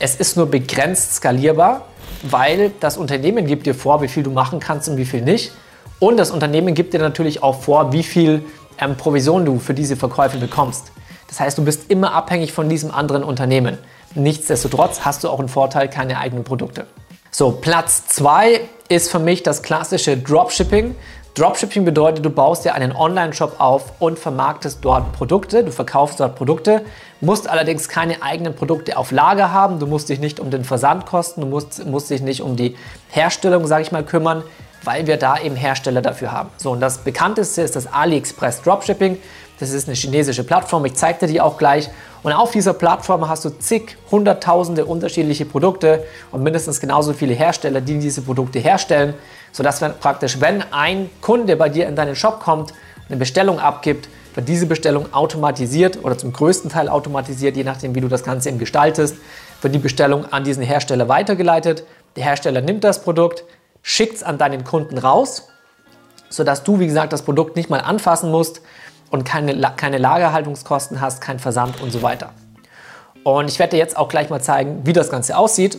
Es 0.01 0.17
ist 0.17 0.37
nur 0.37 0.51
begrenzt 0.51 1.15
skalierbar, 1.15 1.83
weil 2.23 2.73
das 2.81 2.97
Unternehmen 2.97 3.47
gibt 3.47 3.67
dir 3.67 3.75
vor, 3.75 4.03
wie 4.03 4.09
viel 4.09 4.25
du 4.25 4.31
machen 4.31 4.59
kannst 4.59 4.89
und 4.89 4.97
wie 4.97 5.05
viel 5.05 5.23
nicht. 5.23 5.53
Und 6.01 6.17
das 6.17 6.33
Unternehmen 6.33 6.75
gibt 6.75 6.93
dir 6.93 7.01
natürlich 7.01 7.43
auch 7.43 7.63
vor, 7.63 7.93
wie 7.93 8.03
viel 8.03 8.45
ähm, 8.79 8.97
Provision 8.97 9.45
du 9.45 9.61
für 9.61 9.75
diese 9.75 9.95
Verkäufe 9.95 10.39
bekommst. 10.39 10.91
Das 11.29 11.39
heißt, 11.39 11.57
du 11.57 11.65
bist 11.65 11.91
immer 11.91 12.13
abhängig 12.13 12.53
von 12.53 12.69
diesem 12.69 12.91
anderen 12.91 13.23
Unternehmen. 13.23 13.79
Nichtsdestotrotz 14.17 15.01
hast 15.05 15.23
du 15.23 15.29
auch 15.29 15.39
einen 15.39 15.49
Vorteil, 15.49 15.89
keine 15.89 16.19
eigenen 16.19 16.45
Produkte. 16.45 16.87
So, 17.37 17.51
Platz 17.51 18.07
2 18.07 18.61
ist 18.89 19.11
für 19.11 19.19
mich 19.19 19.43
das 19.43 19.65
klassische 19.65 20.17
Dropshipping. 20.17 20.95
Dropshipping 21.35 21.85
bedeutet, 21.85 22.25
du 22.25 22.31
baust 22.31 22.65
dir 22.65 22.77
einen 22.77 22.93
Online-Shop 22.95 23.57
auf 23.59 23.95
und 23.99 24.21
vermarktest 24.21 24.79
dort 24.83 25.13
Produkte, 25.15 25.65
du 25.65 25.73
verkaufst 25.73 26.21
dort 26.21 26.37
Produkte, 26.37 26.83
musst 27.21 27.51
allerdings 27.51 27.89
keine 27.89 28.23
eigenen 28.23 28.55
Produkte 28.55 28.97
auf 28.97 29.11
Lager 29.11 29.53
haben, 29.53 29.81
du 29.81 29.89
musst 29.89 30.11
dich 30.11 30.21
nicht 30.21 30.39
um 30.39 30.53
den 30.53 30.63
Versand 30.63 31.07
kosten, 31.07 31.41
du 31.41 31.49
musst, 31.49 31.85
musst 31.85 32.09
dich 32.09 32.23
nicht 32.23 32.41
um 32.41 32.55
die 32.55 32.77
Herstellung, 33.11 33.67
sage 33.67 33.83
ich 33.83 33.91
mal, 33.91 34.05
kümmern, 34.05 34.45
weil 34.85 35.09
wir 35.09 35.17
da 35.17 35.37
eben 35.37 35.57
Hersteller 35.57 36.03
dafür 36.03 36.31
haben. 36.31 36.51
So, 36.57 36.71
und 36.71 36.79
das 36.79 36.99
bekannteste 36.99 37.63
ist 37.63 37.75
das 37.75 37.93
AliExpress 37.93 38.63
Dropshipping. 38.63 39.19
Das 39.59 39.73
ist 39.73 39.89
eine 39.89 39.97
chinesische 39.97 40.45
Plattform, 40.45 40.85
ich 40.85 40.95
zeige 40.95 41.27
dir 41.27 41.33
die 41.33 41.41
auch 41.41 41.59
gleich. 41.59 41.91
Und 42.25 42.32
auf 42.32 42.53
dieser 42.53 42.73
Plattform 42.73 43.29
hast 43.29 43.44
du 43.44 43.50
zig, 43.50 43.99
hunderttausende 44.11 44.87
unterschiedliche 44.87 45.44
Produkte 45.44 46.05
und 46.32 46.43
mindestens 46.43 46.81
genauso 46.81 47.12
viele 47.12 47.35
Hersteller, 47.35 47.82
die 47.82 47.99
diese 47.99 48.23
Produkte 48.23 48.59
herstellen, 48.61 49.12
sodass 49.53 49.82
wenn 49.82 49.93
praktisch, 49.99 50.41
wenn 50.41 50.65
ein 50.73 51.11
Kunde 51.21 51.55
bei 51.55 51.69
dir 51.69 51.87
in 51.87 51.97
deinen 51.97 52.17
Shop 52.17 52.41
kommt, 52.41 52.73
eine 53.11 53.19
Bestellung 53.19 53.59
abgibt, 53.59 54.09
wird 54.35 54.49
diese 54.49 54.65
Bestellung 54.65 55.12
automatisiert 55.12 56.03
oder 56.03 56.17
zum 56.17 56.32
größten 56.32 56.71
Teil 56.71 56.88
automatisiert, 56.88 57.59
je 57.59 57.62
nachdem, 57.62 57.94
wie 57.94 58.00
du 58.00 58.09
das 58.09 58.25
Ganze 58.25 58.49
eben 58.49 58.59
gestaltest, 58.59 59.17
wird 59.61 59.75
die 59.75 59.79
Bestellung 59.79 60.25
an 60.32 60.44
diesen 60.44 60.62
Hersteller 60.62 61.11
weitergeleitet. 61.11 61.85
Der 62.17 62.25
Hersteller 62.25 62.62
nimmt 62.62 62.85
das 62.85 63.03
Produkt, 63.03 63.44
schickt 63.82 64.17
es 64.17 64.23
an 64.23 64.38
deinen 64.38 64.65
Kunden 64.65 64.97
raus, 64.97 65.49
sodass 66.31 66.65
du, 66.65 66.81
wie 66.81 66.87
gesagt, 66.87 67.12
das 67.12 67.20
Produkt 67.20 67.55
nicht 67.55 67.69
mal 67.69 67.81
anfassen 67.81 68.31
musst 68.31 68.62
und 69.15 69.25
keine, 69.25 69.57
keine 69.77 69.99
Lagerhaltungskosten 69.99 71.01
hast, 71.01 71.21
kein 71.21 71.39
Versand 71.39 71.81
und 71.81 71.93
so 71.93 72.03
weiter. 72.03 72.31
Und 73.23 73.49
ich 73.49 73.61
werde 73.61 73.71
dir 73.71 73.79
jetzt 73.79 73.97
auch 73.97 74.09
gleich 74.09 74.29
mal 74.29 74.43
zeigen, 74.43 74.81
wie 74.85 74.93
das 74.93 75.09
Ganze 75.09 75.39
aussieht. 75.39 75.79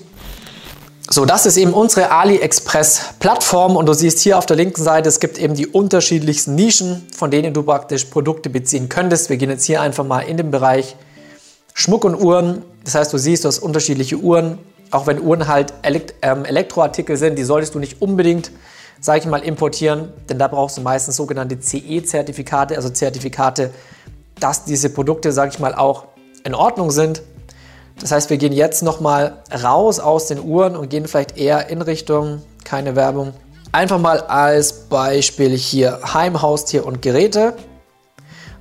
So, 1.10 1.26
das 1.26 1.46
ist 1.46 1.58
eben 1.58 1.74
unsere 1.74 2.12
AliExpress-Plattform 2.12 3.76
und 3.76 3.88
du 3.88 3.94
siehst 3.94 4.22
hier 4.22 4.38
auf 4.38 4.46
der 4.46 4.56
linken 4.56 4.82
Seite, 4.82 5.10
es 5.10 5.20
gibt 5.20 5.38
eben 5.38 5.54
die 5.54 5.68
unterschiedlichsten 5.68 6.56
Nischen, 6.56 7.06
von 7.16 7.30
denen 7.30 7.54
du 7.54 7.62
praktisch 7.62 8.06
Produkte 8.06 8.50
beziehen 8.50 8.88
könntest. 8.88 9.30
Wir 9.30 9.36
gehen 9.36 9.50
jetzt 9.50 9.66
hier 9.66 9.82
einfach 9.82 10.06
mal 10.06 10.22
in 10.22 10.38
den 10.38 10.50
Bereich 10.50 10.96
Schmuck 11.74 12.06
und 12.06 12.16
Uhren. 12.16 12.64
Das 12.86 12.96
heißt, 12.96 13.12
du 13.12 13.18
siehst, 13.18 13.44
du 13.44 13.50
hast 13.50 13.60
unterschiedliche 13.60 14.16
Uhren. 14.16 14.60
Auch 14.92 15.08
wenn 15.08 15.22
Uhren 15.22 15.48
halt 15.48 15.74
ähm, 16.22 16.46
Elektroartikel 16.46 17.18
sind, 17.18 17.38
die 17.38 17.44
solltest 17.44 17.76
du 17.76 17.80
nicht 17.80 18.02
unbedingt 18.02 18.50
sage 19.00 19.20
ich 19.20 19.26
mal, 19.26 19.42
importieren, 19.42 20.12
denn 20.30 20.40
da 20.40 20.48
brauchst 20.48 20.78
du 20.78 20.82
meistens 20.82 21.16
sogenannte 21.16 21.60
CE-Zertifikate, 21.60 22.76
also 22.76 22.90
Zertifikate, 22.90 23.72
dass 24.40 24.66
diese 24.66 24.90
Produkte, 24.90 25.32
sage 25.32 25.52
ich 25.54 25.60
mal, 25.60 25.76
auch 25.76 26.06
in 26.44 26.56
Ordnung 26.56 26.92
sind. 26.92 27.22
Das 28.00 28.12
heißt, 28.12 28.30
wir 28.30 28.38
gehen 28.38 28.52
jetzt 28.52 28.84
nochmal 28.84 29.42
raus 29.64 30.00
aus 30.00 30.28
den 30.28 30.44
Uhren 30.44 30.76
und 30.76 30.90
gehen 30.90 31.08
vielleicht 31.08 31.38
eher 31.38 31.70
in 31.70 31.82
Richtung, 31.82 32.42
keine 32.64 32.96
Werbung, 32.96 33.34
einfach 33.72 34.00
mal 34.00 34.22
als 34.22 34.74
Beispiel 34.88 35.56
hier 35.56 36.00
Heimhaustier 36.14 36.86
und 36.86 37.02
Geräte. 37.02 37.54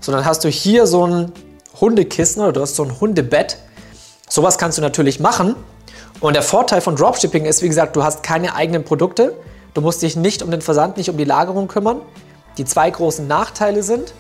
So, 0.01 0.13
dann 0.13 0.25
hast 0.25 0.45
du 0.45 0.49
hier 0.49 0.87
so 0.87 1.07
ein 1.07 1.33
Hundekissen 1.81 2.43
oder 2.43 2.53
du 2.53 2.61
hast 2.61 2.77
so 2.77 2.85
ein 2.85 3.01
Hundebett. 3.01 3.59
Sowas 4.29 4.59
kannst 4.59 4.79
du 4.79 4.83
natürlich 4.83 5.21
machen. 5.21 5.57
Und 6.21 6.35
der 6.35 6.43
Vorteil 6.43 6.81
von 6.81 6.97
Dropshipping 6.97 7.45
ist, 7.45 7.63
wie 7.63 7.69
gesagt, 7.69 7.97
du 7.97 8.05
hast 8.05 8.23
keine 8.23 8.55
eigenen 8.55 8.85
Produkte. 8.85 9.35
Du 9.75 9.81
musst 9.81 10.03
dich 10.03 10.15
nicht 10.15 10.43
um 10.43 10.53
den 10.53 10.61
Versand, 10.61 10.97
nicht 10.97 11.11
um 11.11 11.17
die 11.17 11.25
Lagerung 11.25 11.67
kümmern. 11.67 12.01
Die 12.59 12.65
zwei 12.65 12.89
großen 12.89 13.27
Nachteile 13.27 13.83
sind, 13.83 14.15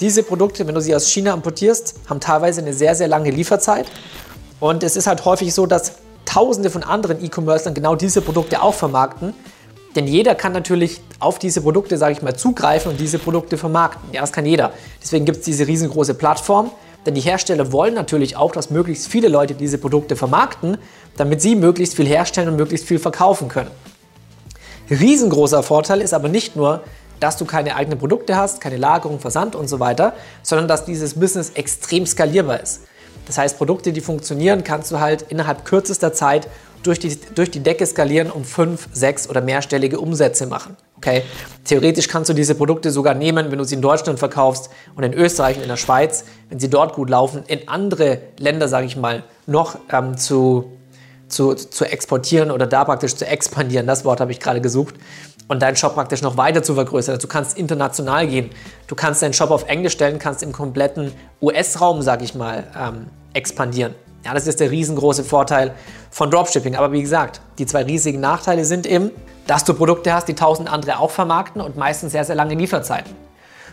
diese 0.00 0.22
Produkte, 0.22 0.66
wenn 0.66 0.74
du 0.74 0.80
sie 0.80 0.94
aus 0.96 1.08
China 1.08 1.34
importierst, 1.34 1.96
haben 2.08 2.20
teilweise 2.20 2.62
eine 2.62 2.72
sehr, 2.72 2.94
sehr 2.94 3.06
lange 3.06 3.30
Lieferzeit. 3.30 3.86
Und 4.60 4.82
es 4.82 4.96
ist 4.96 5.06
halt 5.06 5.24
häufig 5.26 5.54
so, 5.54 5.66
dass 5.66 5.96
tausende 6.24 6.70
von 6.70 6.82
anderen 6.82 7.22
E-Commercern 7.22 7.74
genau 7.74 7.94
diese 7.94 8.22
Produkte 8.22 8.62
auch 8.62 8.74
vermarkten. 8.74 9.34
Denn 9.94 10.06
jeder 10.06 10.34
kann 10.34 10.52
natürlich 10.52 11.00
auf 11.20 11.38
diese 11.38 11.60
Produkte, 11.60 11.98
sage 11.98 12.14
ich 12.14 12.22
mal, 12.22 12.34
zugreifen 12.34 12.90
und 12.90 12.98
diese 12.98 13.18
Produkte 13.18 13.58
vermarkten. 13.58 14.08
Ja, 14.12 14.22
das 14.22 14.32
kann 14.32 14.46
jeder. 14.46 14.72
Deswegen 15.02 15.26
gibt 15.26 15.38
es 15.38 15.44
diese 15.44 15.66
riesengroße 15.66 16.14
Plattform. 16.14 16.70
Denn 17.06 17.14
die 17.14 17.20
Hersteller 17.20 17.70
wollen 17.70 17.92
natürlich 17.92 18.36
auch, 18.36 18.52
dass 18.52 18.70
möglichst 18.70 19.08
viele 19.08 19.28
Leute 19.28 19.54
diese 19.54 19.76
Produkte 19.76 20.16
vermarkten, 20.16 20.78
damit 21.18 21.42
sie 21.42 21.54
möglichst 21.54 21.94
viel 21.94 22.06
herstellen 22.06 22.48
und 22.48 22.56
möglichst 22.56 22.86
viel 22.86 22.98
verkaufen 22.98 23.48
können. 23.48 23.70
Riesengroßer 24.90 25.62
Vorteil 25.62 26.00
ist 26.00 26.12
aber 26.12 26.28
nicht 26.28 26.56
nur, 26.56 26.82
dass 27.20 27.36
du 27.36 27.44
keine 27.44 27.76
eigenen 27.76 27.98
Produkte 27.98 28.36
hast, 28.36 28.60
keine 28.60 28.76
Lagerung, 28.76 29.18
Versand 29.18 29.54
und 29.56 29.68
so 29.68 29.80
weiter, 29.80 30.14
sondern 30.42 30.68
dass 30.68 30.84
dieses 30.84 31.14
Business 31.14 31.50
extrem 31.50 32.06
skalierbar 32.06 32.60
ist. 32.60 32.82
Das 33.26 33.38
heißt, 33.38 33.56
Produkte, 33.56 33.92
die 33.92 34.02
funktionieren, 34.02 34.64
kannst 34.64 34.92
du 34.92 35.00
halt 35.00 35.22
innerhalb 35.22 35.64
kürzester 35.64 36.12
Zeit 36.12 36.48
durch 36.82 36.98
die, 36.98 37.18
durch 37.34 37.50
die 37.50 37.60
Decke 37.60 37.86
skalieren 37.86 38.30
und 38.30 38.46
fünf, 38.46 38.88
sechs 38.92 39.28
oder 39.30 39.40
mehrstellige 39.40 39.98
Umsätze 39.98 40.46
machen. 40.46 40.76
Okay? 40.98 41.22
Theoretisch 41.64 42.08
kannst 42.08 42.28
du 42.28 42.34
diese 42.34 42.54
Produkte 42.54 42.90
sogar 42.90 43.14
nehmen, 43.14 43.50
wenn 43.50 43.58
du 43.58 43.64
sie 43.64 43.76
in 43.76 43.82
Deutschland 43.82 44.18
verkaufst 44.18 44.68
und 44.94 45.02
in 45.02 45.14
Österreich 45.14 45.56
und 45.56 45.62
in 45.62 45.68
der 45.68 45.78
Schweiz, 45.78 46.24
wenn 46.50 46.60
sie 46.60 46.68
dort 46.68 46.94
gut 46.94 47.08
laufen, 47.08 47.42
in 47.46 47.68
andere 47.68 48.18
Länder, 48.38 48.68
sage 48.68 48.86
ich 48.86 48.96
mal, 48.96 49.24
noch 49.46 49.78
ähm, 49.90 50.18
zu 50.18 50.72
zu, 51.34 51.54
zu 51.54 51.84
exportieren 51.84 52.50
oder 52.50 52.66
da 52.66 52.84
praktisch 52.84 53.16
zu 53.16 53.26
expandieren. 53.26 53.86
Das 53.86 54.04
Wort 54.04 54.20
habe 54.20 54.32
ich 54.32 54.40
gerade 54.40 54.60
gesucht. 54.60 54.94
Und 55.46 55.60
deinen 55.60 55.76
Shop 55.76 55.94
praktisch 55.94 56.22
noch 56.22 56.38
weiter 56.38 56.62
zu 56.62 56.74
vergrößern. 56.74 57.18
Du 57.18 57.28
kannst 57.28 57.58
international 57.58 58.26
gehen. 58.26 58.48
Du 58.86 58.94
kannst 58.94 59.20
deinen 59.22 59.34
Shop 59.34 59.50
auf 59.50 59.68
Englisch 59.68 59.92
stellen, 59.92 60.18
kannst 60.18 60.42
im 60.42 60.52
kompletten 60.52 61.12
US-Raum, 61.42 62.00
sage 62.00 62.24
ich 62.24 62.34
mal, 62.34 62.64
ähm, 62.78 63.08
expandieren. 63.34 63.94
Ja, 64.24 64.32
das 64.32 64.46
ist 64.46 64.60
der 64.60 64.70
riesengroße 64.70 65.22
Vorteil 65.22 65.74
von 66.10 66.30
Dropshipping. 66.30 66.76
Aber 66.76 66.92
wie 66.92 67.02
gesagt, 67.02 67.42
die 67.58 67.66
zwei 67.66 67.82
riesigen 67.82 68.20
Nachteile 68.20 68.64
sind 68.64 68.86
eben, 68.86 69.10
dass 69.46 69.64
du 69.64 69.74
Produkte 69.74 70.14
hast, 70.14 70.28
die 70.28 70.34
tausend 70.34 70.72
andere 70.72 70.98
auch 70.98 71.10
vermarkten 71.10 71.60
und 71.60 71.76
meistens 71.76 72.12
sehr, 72.12 72.24
sehr 72.24 72.34
lange 72.34 72.54
Lieferzeiten. 72.54 73.14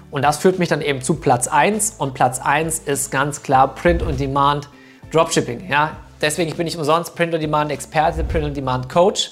Und 0.10 0.24
das 0.24 0.40
führt 0.40 0.60
mich 0.60 0.68
dann 0.68 0.82
eben 0.82 1.02
zu 1.02 1.14
Platz 1.14 1.48
1 1.48 1.96
und 1.98 2.14
Platz 2.14 2.42
1 2.44 2.80
ist 2.80 3.12
ganz 3.12 3.44
klar 3.44 3.74
Print 3.74 4.04
on 4.04 4.18
Demand 4.18 4.68
Dropshipping. 5.14 5.70
Ja? 5.70 5.96
Deswegen 6.22 6.56
bin 6.56 6.68
ich 6.68 6.78
umsonst 6.78 7.16
Print 7.16 7.34
on 7.34 7.40
Demand 7.40 7.72
Experte, 7.72 8.24
Print 8.24 8.46
on 8.46 8.54
Demand 8.54 8.90
Coach. 8.90 9.32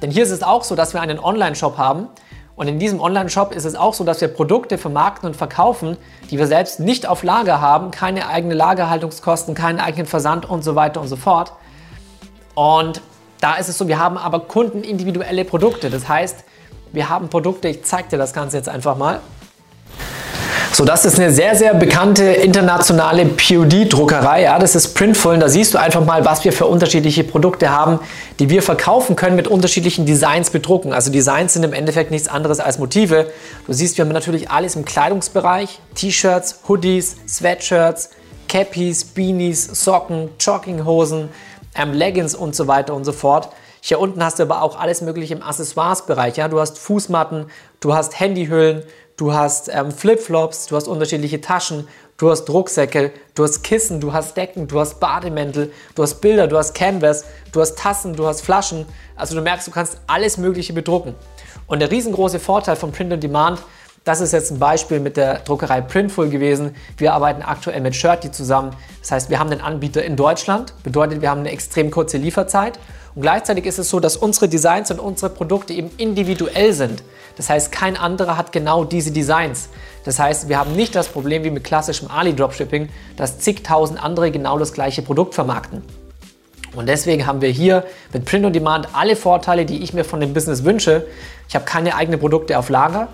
Denn 0.00 0.10
hier 0.10 0.22
ist 0.22 0.30
es 0.30 0.42
auch 0.42 0.64
so, 0.64 0.74
dass 0.74 0.94
wir 0.94 1.00
einen 1.00 1.18
Online-Shop 1.18 1.76
haben 1.76 2.08
und 2.60 2.68
in 2.68 2.78
diesem 2.78 3.00
Online-Shop 3.00 3.54
ist 3.54 3.64
es 3.64 3.74
auch 3.74 3.94
so, 3.94 4.04
dass 4.04 4.20
wir 4.20 4.28
Produkte 4.28 4.76
vermarkten 4.76 5.26
und 5.26 5.34
verkaufen, 5.34 5.96
die 6.30 6.36
wir 6.36 6.46
selbst 6.46 6.78
nicht 6.78 7.06
auf 7.06 7.22
Lager 7.22 7.62
haben, 7.62 7.90
keine 7.90 8.28
eigene 8.28 8.52
Lagerhaltungskosten, 8.52 9.54
keinen 9.54 9.80
eigenen 9.80 10.06
Versand 10.06 10.44
und 10.44 10.62
so 10.62 10.74
weiter 10.74 11.00
und 11.00 11.08
so 11.08 11.16
fort. 11.16 11.54
Und 12.54 13.00
da 13.40 13.54
ist 13.54 13.70
es 13.70 13.78
so, 13.78 13.88
wir 13.88 13.98
haben 13.98 14.18
aber 14.18 14.40
kundenindividuelle 14.40 15.46
Produkte. 15.46 15.88
Das 15.88 16.06
heißt, 16.06 16.44
wir 16.92 17.08
haben 17.08 17.30
Produkte, 17.30 17.68
ich 17.68 17.84
zeige 17.84 18.10
dir 18.10 18.18
das 18.18 18.34
Ganze 18.34 18.58
jetzt 18.58 18.68
einfach 18.68 18.94
mal. 18.94 19.20
So, 20.72 20.84
das 20.84 21.04
ist 21.04 21.18
eine 21.18 21.32
sehr, 21.32 21.56
sehr 21.56 21.74
bekannte 21.74 22.24
internationale 22.24 23.26
POD-Druckerei. 23.26 24.42
Ja, 24.42 24.58
das 24.60 24.76
ist 24.76 24.94
Printful. 24.94 25.34
Und 25.34 25.40
da 25.40 25.48
siehst 25.48 25.74
du 25.74 25.78
einfach 25.78 26.04
mal, 26.04 26.24
was 26.24 26.44
wir 26.44 26.52
für 26.52 26.66
unterschiedliche 26.66 27.24
Produkte 27.24 27.70
haben, 27.70 27.98
die 28.38 28.48
wir 28.50 28.62
verkaufen 28.62 29.16
können 29.16 29.34
mit 29.34 29.48
unterschiedlichen 29.48 30.06
Designs 30.06 30.50
bedrucken. 30.50 30.92
Also 30.92 31.10
Designs 31.10 31.54
sind 31.54 31.64
im 31.64 31.72
Endeffekt 31.72 32.12
nichts 32.12 32.28
anderes 32.28 32.60
als 32.60 32.78
Motive. 32.78 33.32
Du 33.66 33.72
siehst, 33.72 33.98
wir 33.98 34.04
haben 34.04 34.12
natürlich 34.12 34.50
alles 34.50 34.76
im 34.76 34.84
Kleidungsbereich. 34.84 35.80
T-Shirts, 35.96 36.60
Hoodies, 36.68 37.16
Sweatshirts, 37.26 38.10
Cappies, 38.48 39.04
Beanies, 39.04 39.84
Socken, 39.84 40.30
Jogginghosen, 40.38 41.30
ähm, 41.74 41.92
Leggings 41.92 42.36
und 42.36 42.54
so 42.54 42.68
weiter 42.68 42.94
und 42.94 43.04
so 43.04 43.12
fort. 43.12 43.48
Hier 43.80 43.98
unten 43.98 44.22
hast 44.22 44.38
du 44.38 44.44
aber 44.44 44.62
auch 44.62 44.78
alles 44.78 45.00
mögliche 45.00 45.34
im 45.34 45.42
Accessoires-Bereich. 45.42 46.36
Ja? 46.36 46.48
Du 46.48 46.60
hast 46.60 46.78
Fußmatten, 46.78 47.46
du 47.80 47.94
hast 47.94 48.20
Handyhüllen, 48.20 48.84
du 49.16 49.32
hast 49.32 49.68
ähm, 49.72 49.90
Flipflops, 49.90 50.66
du 50.66 50.76
hast 50.76 50.86
unterschiedliche 50.86 51.40
Taschen, 51.40 51.88
du 52.16 52.30
hast 52.30 52.48
Rucksäcke, 52.48 53.12
du 53.34 53.44
hast 53.44 53.62
Kissen, 53.62 54.00
du 54.00 54.12
hast 54.12 54.36
Decken, 54.36 54.68
du 54.68 54.78
hast 54.78 55.00
Bademäntel, 55.00 55.72
du 55.94 56.02
hast 56.02 56.20
Bilder, 56.20 56.46
du 56.46 56.56
hast 56.56 56.74
Canvas, 56.74 57.24
du 57.52 57.60
hast 57.60 57.78
Tassen, 57.78 58.14
du 58.14 58.26
hast 58.26 58.42
Flaschen. 58.42 58.86
Also 59.16 59.34
du 59.34 59.42
merkst, 59.42 59.66
du 59.66 59.70
kannst 59.70 59.98
alles 60.06 60.38
Mögliche 60.38 60.72
bedrucken. 60.72 61.14
Und 61.66 61.80
der 61.80 61.90
riesengroße 61.90 62.38
Vorteil 62.38 62.76
von 62.76 62.92
Print 62.92 63.12
on 63.12 63.20
Demand 63.20 63.60
das 64.04 64.22
ist 64.22 64.32
jetzt 64.32 64.50
ein 64.50 64.58
Beispiel 64.58 64.98
mit 64.98 65.18
der 65.18 65.40
Druckerei 65.40 65.82
Printful 65.82 66.30
gewesen. 66.30 66.74
Wir 66.96 67.12
arbeiten 67.12 67.42
aktuell 67.42 67.82
mit 67.82 67.94
Shirty 67.94 68.30
zusammen. 68.30 68.74
Das 69.00 69.12
heißt, 69.12 69.30
wir 69.30 69.38
haben 69.38 69.50
den 69.50 69.60
Anbieter 69.60 70.02
in 70.02 70.16
Deutschland, 70.16 70.72
bedeutet, 70.82 71.20
wir 71.20 71.28
haben 71.28 71.40
eine 71.40 71.50
extrem 71.50 71.90
kurze 71.90 72.16
Lieferzeit. 72.16 72.78
Und 73.14 73.22
gleichzeitig 73.22 73.66
ist 73.66 73.78
es 73.78 73.90
so, 73.90 74.00
dass 74.00 74.16
unsere 74.16 74.48
Designs 74.48 74.90
und 74.90 75.00
unsere 75.00 75.30
Produkte 75.30 75.72
eben 75.72 75.90
individuell 75.96 76.72
sind. 76.72 77.02
Das 77.36 77.50
heißt, 77.50 77.72
kein 77.72 77.96
anderer 77.96 78.36
hat 78.36 78.52
genau 78.52 78.84
diese 78.84 79.10
Designs. 79.10 79.68
Das 80.04 80.18
heißt, 80.18 80.48
wir 80.48 80.58
haben 80.58 80.74
nicht 80.74 80.94
das 80.94 81.08
Problem 81.08 81.44
wie 81.44 81.50
mit 81.50 81.64
klassischem 81.64 82.10
Ali-Dropshipping, 82.10 82.88
dass 83.16 83.38
zigtausend 83.38 84.02
andere 84.02 84.30
genau 84.30 84.58
das 84.58 84.72
gleiche 84.72 85.02
Produkt 85.02 85.34
vermarkten. 85.34 85.82
Und 86.76 86.88
deswegen 86.88 87.26
haben 87.26 87.40
wir 87.40 87.48
hier 87.48 87.84
mit 88.12 88.24
Print 88.24 88.46
on 88.46 88.52
Demand 88.52 88.88
alle 88.94 89.16
Vorteile, 89.16 89.66
die 89.66 89.82
ich 89.82 89.92
mir 89.92 90.04
von 90.04 90.20
dem 90.20 90.32
Business 90.32 90.64
wünsche. 90.64 91.06
Ich 91.48 91.54
habe 91.56 91.64
keine 91.64 91.96
eigenen 91.96 92.20
Produkte 92.20 92.58
auf 92.58 92.68
Lager. 92.68 93.08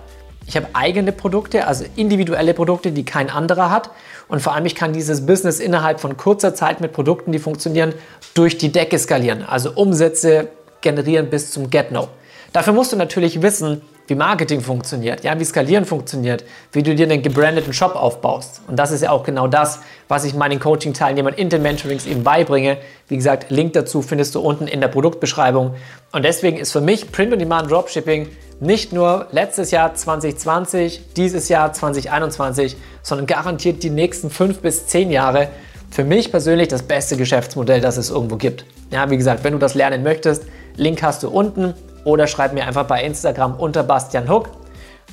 Ich 0.47 0.57
habe 0.57 0.69
eigene 0.75 1.13
Produkte, 1.13 1.67
also 1.67 1.85
individuelle 1.97 2.55
Produkte, 2.55 2.93
die 2.93 3.05
kein 3.05 3.31
anderer 3.31 3.71
hat. 3.71 3.91
Und 4.29 4.41
vor 4.41 4.55
allem, 4.55 4.67
ich 4.67 4.75
kann 4.75 4.93
dieses 4.93 5.27
Business 5.27 5.59
innerhalb 5.59 6.01
von 6.01 6.17
kurzer 6.17 6.55
Zeit 6.55 6.81
mit 6.81 6.93
Produkten, 6.93 7.33
die 7.33 7.39
funktionieren, 7.39 7.95
durch 8.35 8.57
die 8.57 8.71
Decke 8.71 8.99
skalieren. 8.99 9.45
Also 9.45 9.73
Umsätze 9.73 10.49
generieren 10.81 11.31
bis 11.31 11.51
zum 11.51 11.71
Get-No. 11.71 12.09
Dafür 12.53 12.73
musst 12.73 12.93
du 12.93 12.97
natürlich 12.97 13.43
wissen, 13.43 13.83
wie 14.07 14.15
Marketing 14.15 14.61
funktioniert, 14.61 15.25
ja, 15.25 15.39
wie 15.39 15.45
Skalieren 15.45 15.85
funktioniert, 15.85 16.45
wie 16.73 16.83
du 16.83 16.95
dir 16.95 17.11
einen 17.11 17.23
gebrandeten 17.23 17.73
Shop 17.73 17.97
aufbaust. 17.97 18.61
Und 18.69 18.77
das 18.77 18.93
ist 18.93 19.03
ja 19.03 19.11
auch 19.11 19.25
genau 19.25 19.49
das, 19.49 19.81
was 20.07 20.25
ich 20.25 20.35
meinen 20.35 20.61
Coaching-Teilnehmern 20.61 21.35
in 21.35 21.49
den 21.49 21.63
Mentorings 21.63 22.07
eben 22.07 22.23
beibringe. 22.23 22.79
Wie 23.09 23.17
gesagt, 23.17 23.51
Link 23.51 23.73
dazu 23.73 24.03
findest 24.03 24.37
du 24.37 24.41
unten 24.41 24.69
in 24.69 24.81
der 24.81 24.89
Produktbeschreibung. 24.89 25.75
Und 26.13 26.25
deswegen 26.25 26.57
ist 26.57 26.71
für 26.71 26.81
mich 26.81 27.11
Print-on-Demand 27.11 27.69
Dropshipping 27.71 28.29
nicht 28.61 28.93
nur 28.93 29.27
letztes 29.33 29.71
Jahr 29.71 29.95
2020, 29.95 31.15
dieses 31.17 31.49
Jahr 31.49 31.73
2021, 31.73 32.77
sondern 33.03 33.27
garantiert 33.27 33.83
die 33.83 33.91
nächsten 33.91 34.31
fünf 34.31 34.61
bis 34.61 34.87
zehn 34.87 35.11
Jahre 35.11 35.49
für 35.91 36.05
mich 36.05 36.31
persönlich 36.31 36.69
das 36.69 36.83
beste 36.83 37.17
Geschäftsmodell, 37.17 37.81
das 37.81 37.97
es 37.97 38.11
irgendwo 38.11 38.37
gibt. 38.37 38.65
Ja, 38.91 39.09
wie 39.11 39.17
gesagt, 39.17 39.45
wenn 39.45 39.53
du 39.53 39.59
das 39.59 39.75
lernen 39.75 40.03
möchtest, 40.03 40.45
Link 40.77 41.03
hast 41.03 41.23
du 41.23 41.29
unten 41.29 41.75
oder 42.05 42.27
schreib 42.27 42.53
mir 42.53 42.67
einfach 42.67 42.87
bei 42.87 43.03
Instagram 43.03 43.55
unter 43.57 43.83
Bastian 43.83 44.29
Hook. 44.29 44.51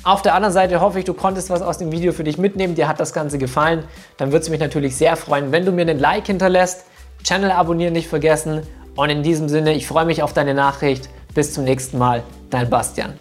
Auf 0.02 0.22
der 0.22 0.34
anderen 0.34 0.52
Seite 0.52 0.80
hoffe 0.80 0.98
ich, 0.98 1.04
du 1.04 1.14
konntest 1.14 1.48
was 1.50 1.62
aus 1.62 1.78
dem 1.78 1.90
Video 1.92 2.12
für 2.12 2.24
dich 2.24 2.36
mitnehmen, 2.36 2.74
dir 2.74 2.88
hat 2.88 3.00
das 3.00 3.12
Ganze 3.12 3.38
gefallen. 3.38 3.84
Dann 4.16 4.32
würde 4.32 4.42
es 4.42 4.50
mich 4.50 4.60
natürlich 4.60 4.96
sehr 4.96 5.16
freuen, 5.16 5.52
wenn 5.52 5.64
du 5.64 5.72
mir 5.72 5.82
einen 5.82 5.98
Like 5.98 6.26
hinterlässt, 6.26 6.84
Channel 7.22 7.50
abonnieren 7.50 7.94
nicht 7.94 8.08
vergessen 8.08 8.62
und 8.96 9.10
in 9.10 9.22
diesem 9.22 9.48
Sinne, 9.48 9.72
ich 9.72 9.86
freue 9.86 10.04
mich 10.04 10.22
auf 10.22 10.32
deine 10.32 10.54
Nachricht. 10.54 11.08
Bis 11.34 11.52
zum 11.52 11.64
nächsten 11.64 11.98
Mal, 11.98 12.22
dein 12.50 12.70
Bastian. 12.70 13.14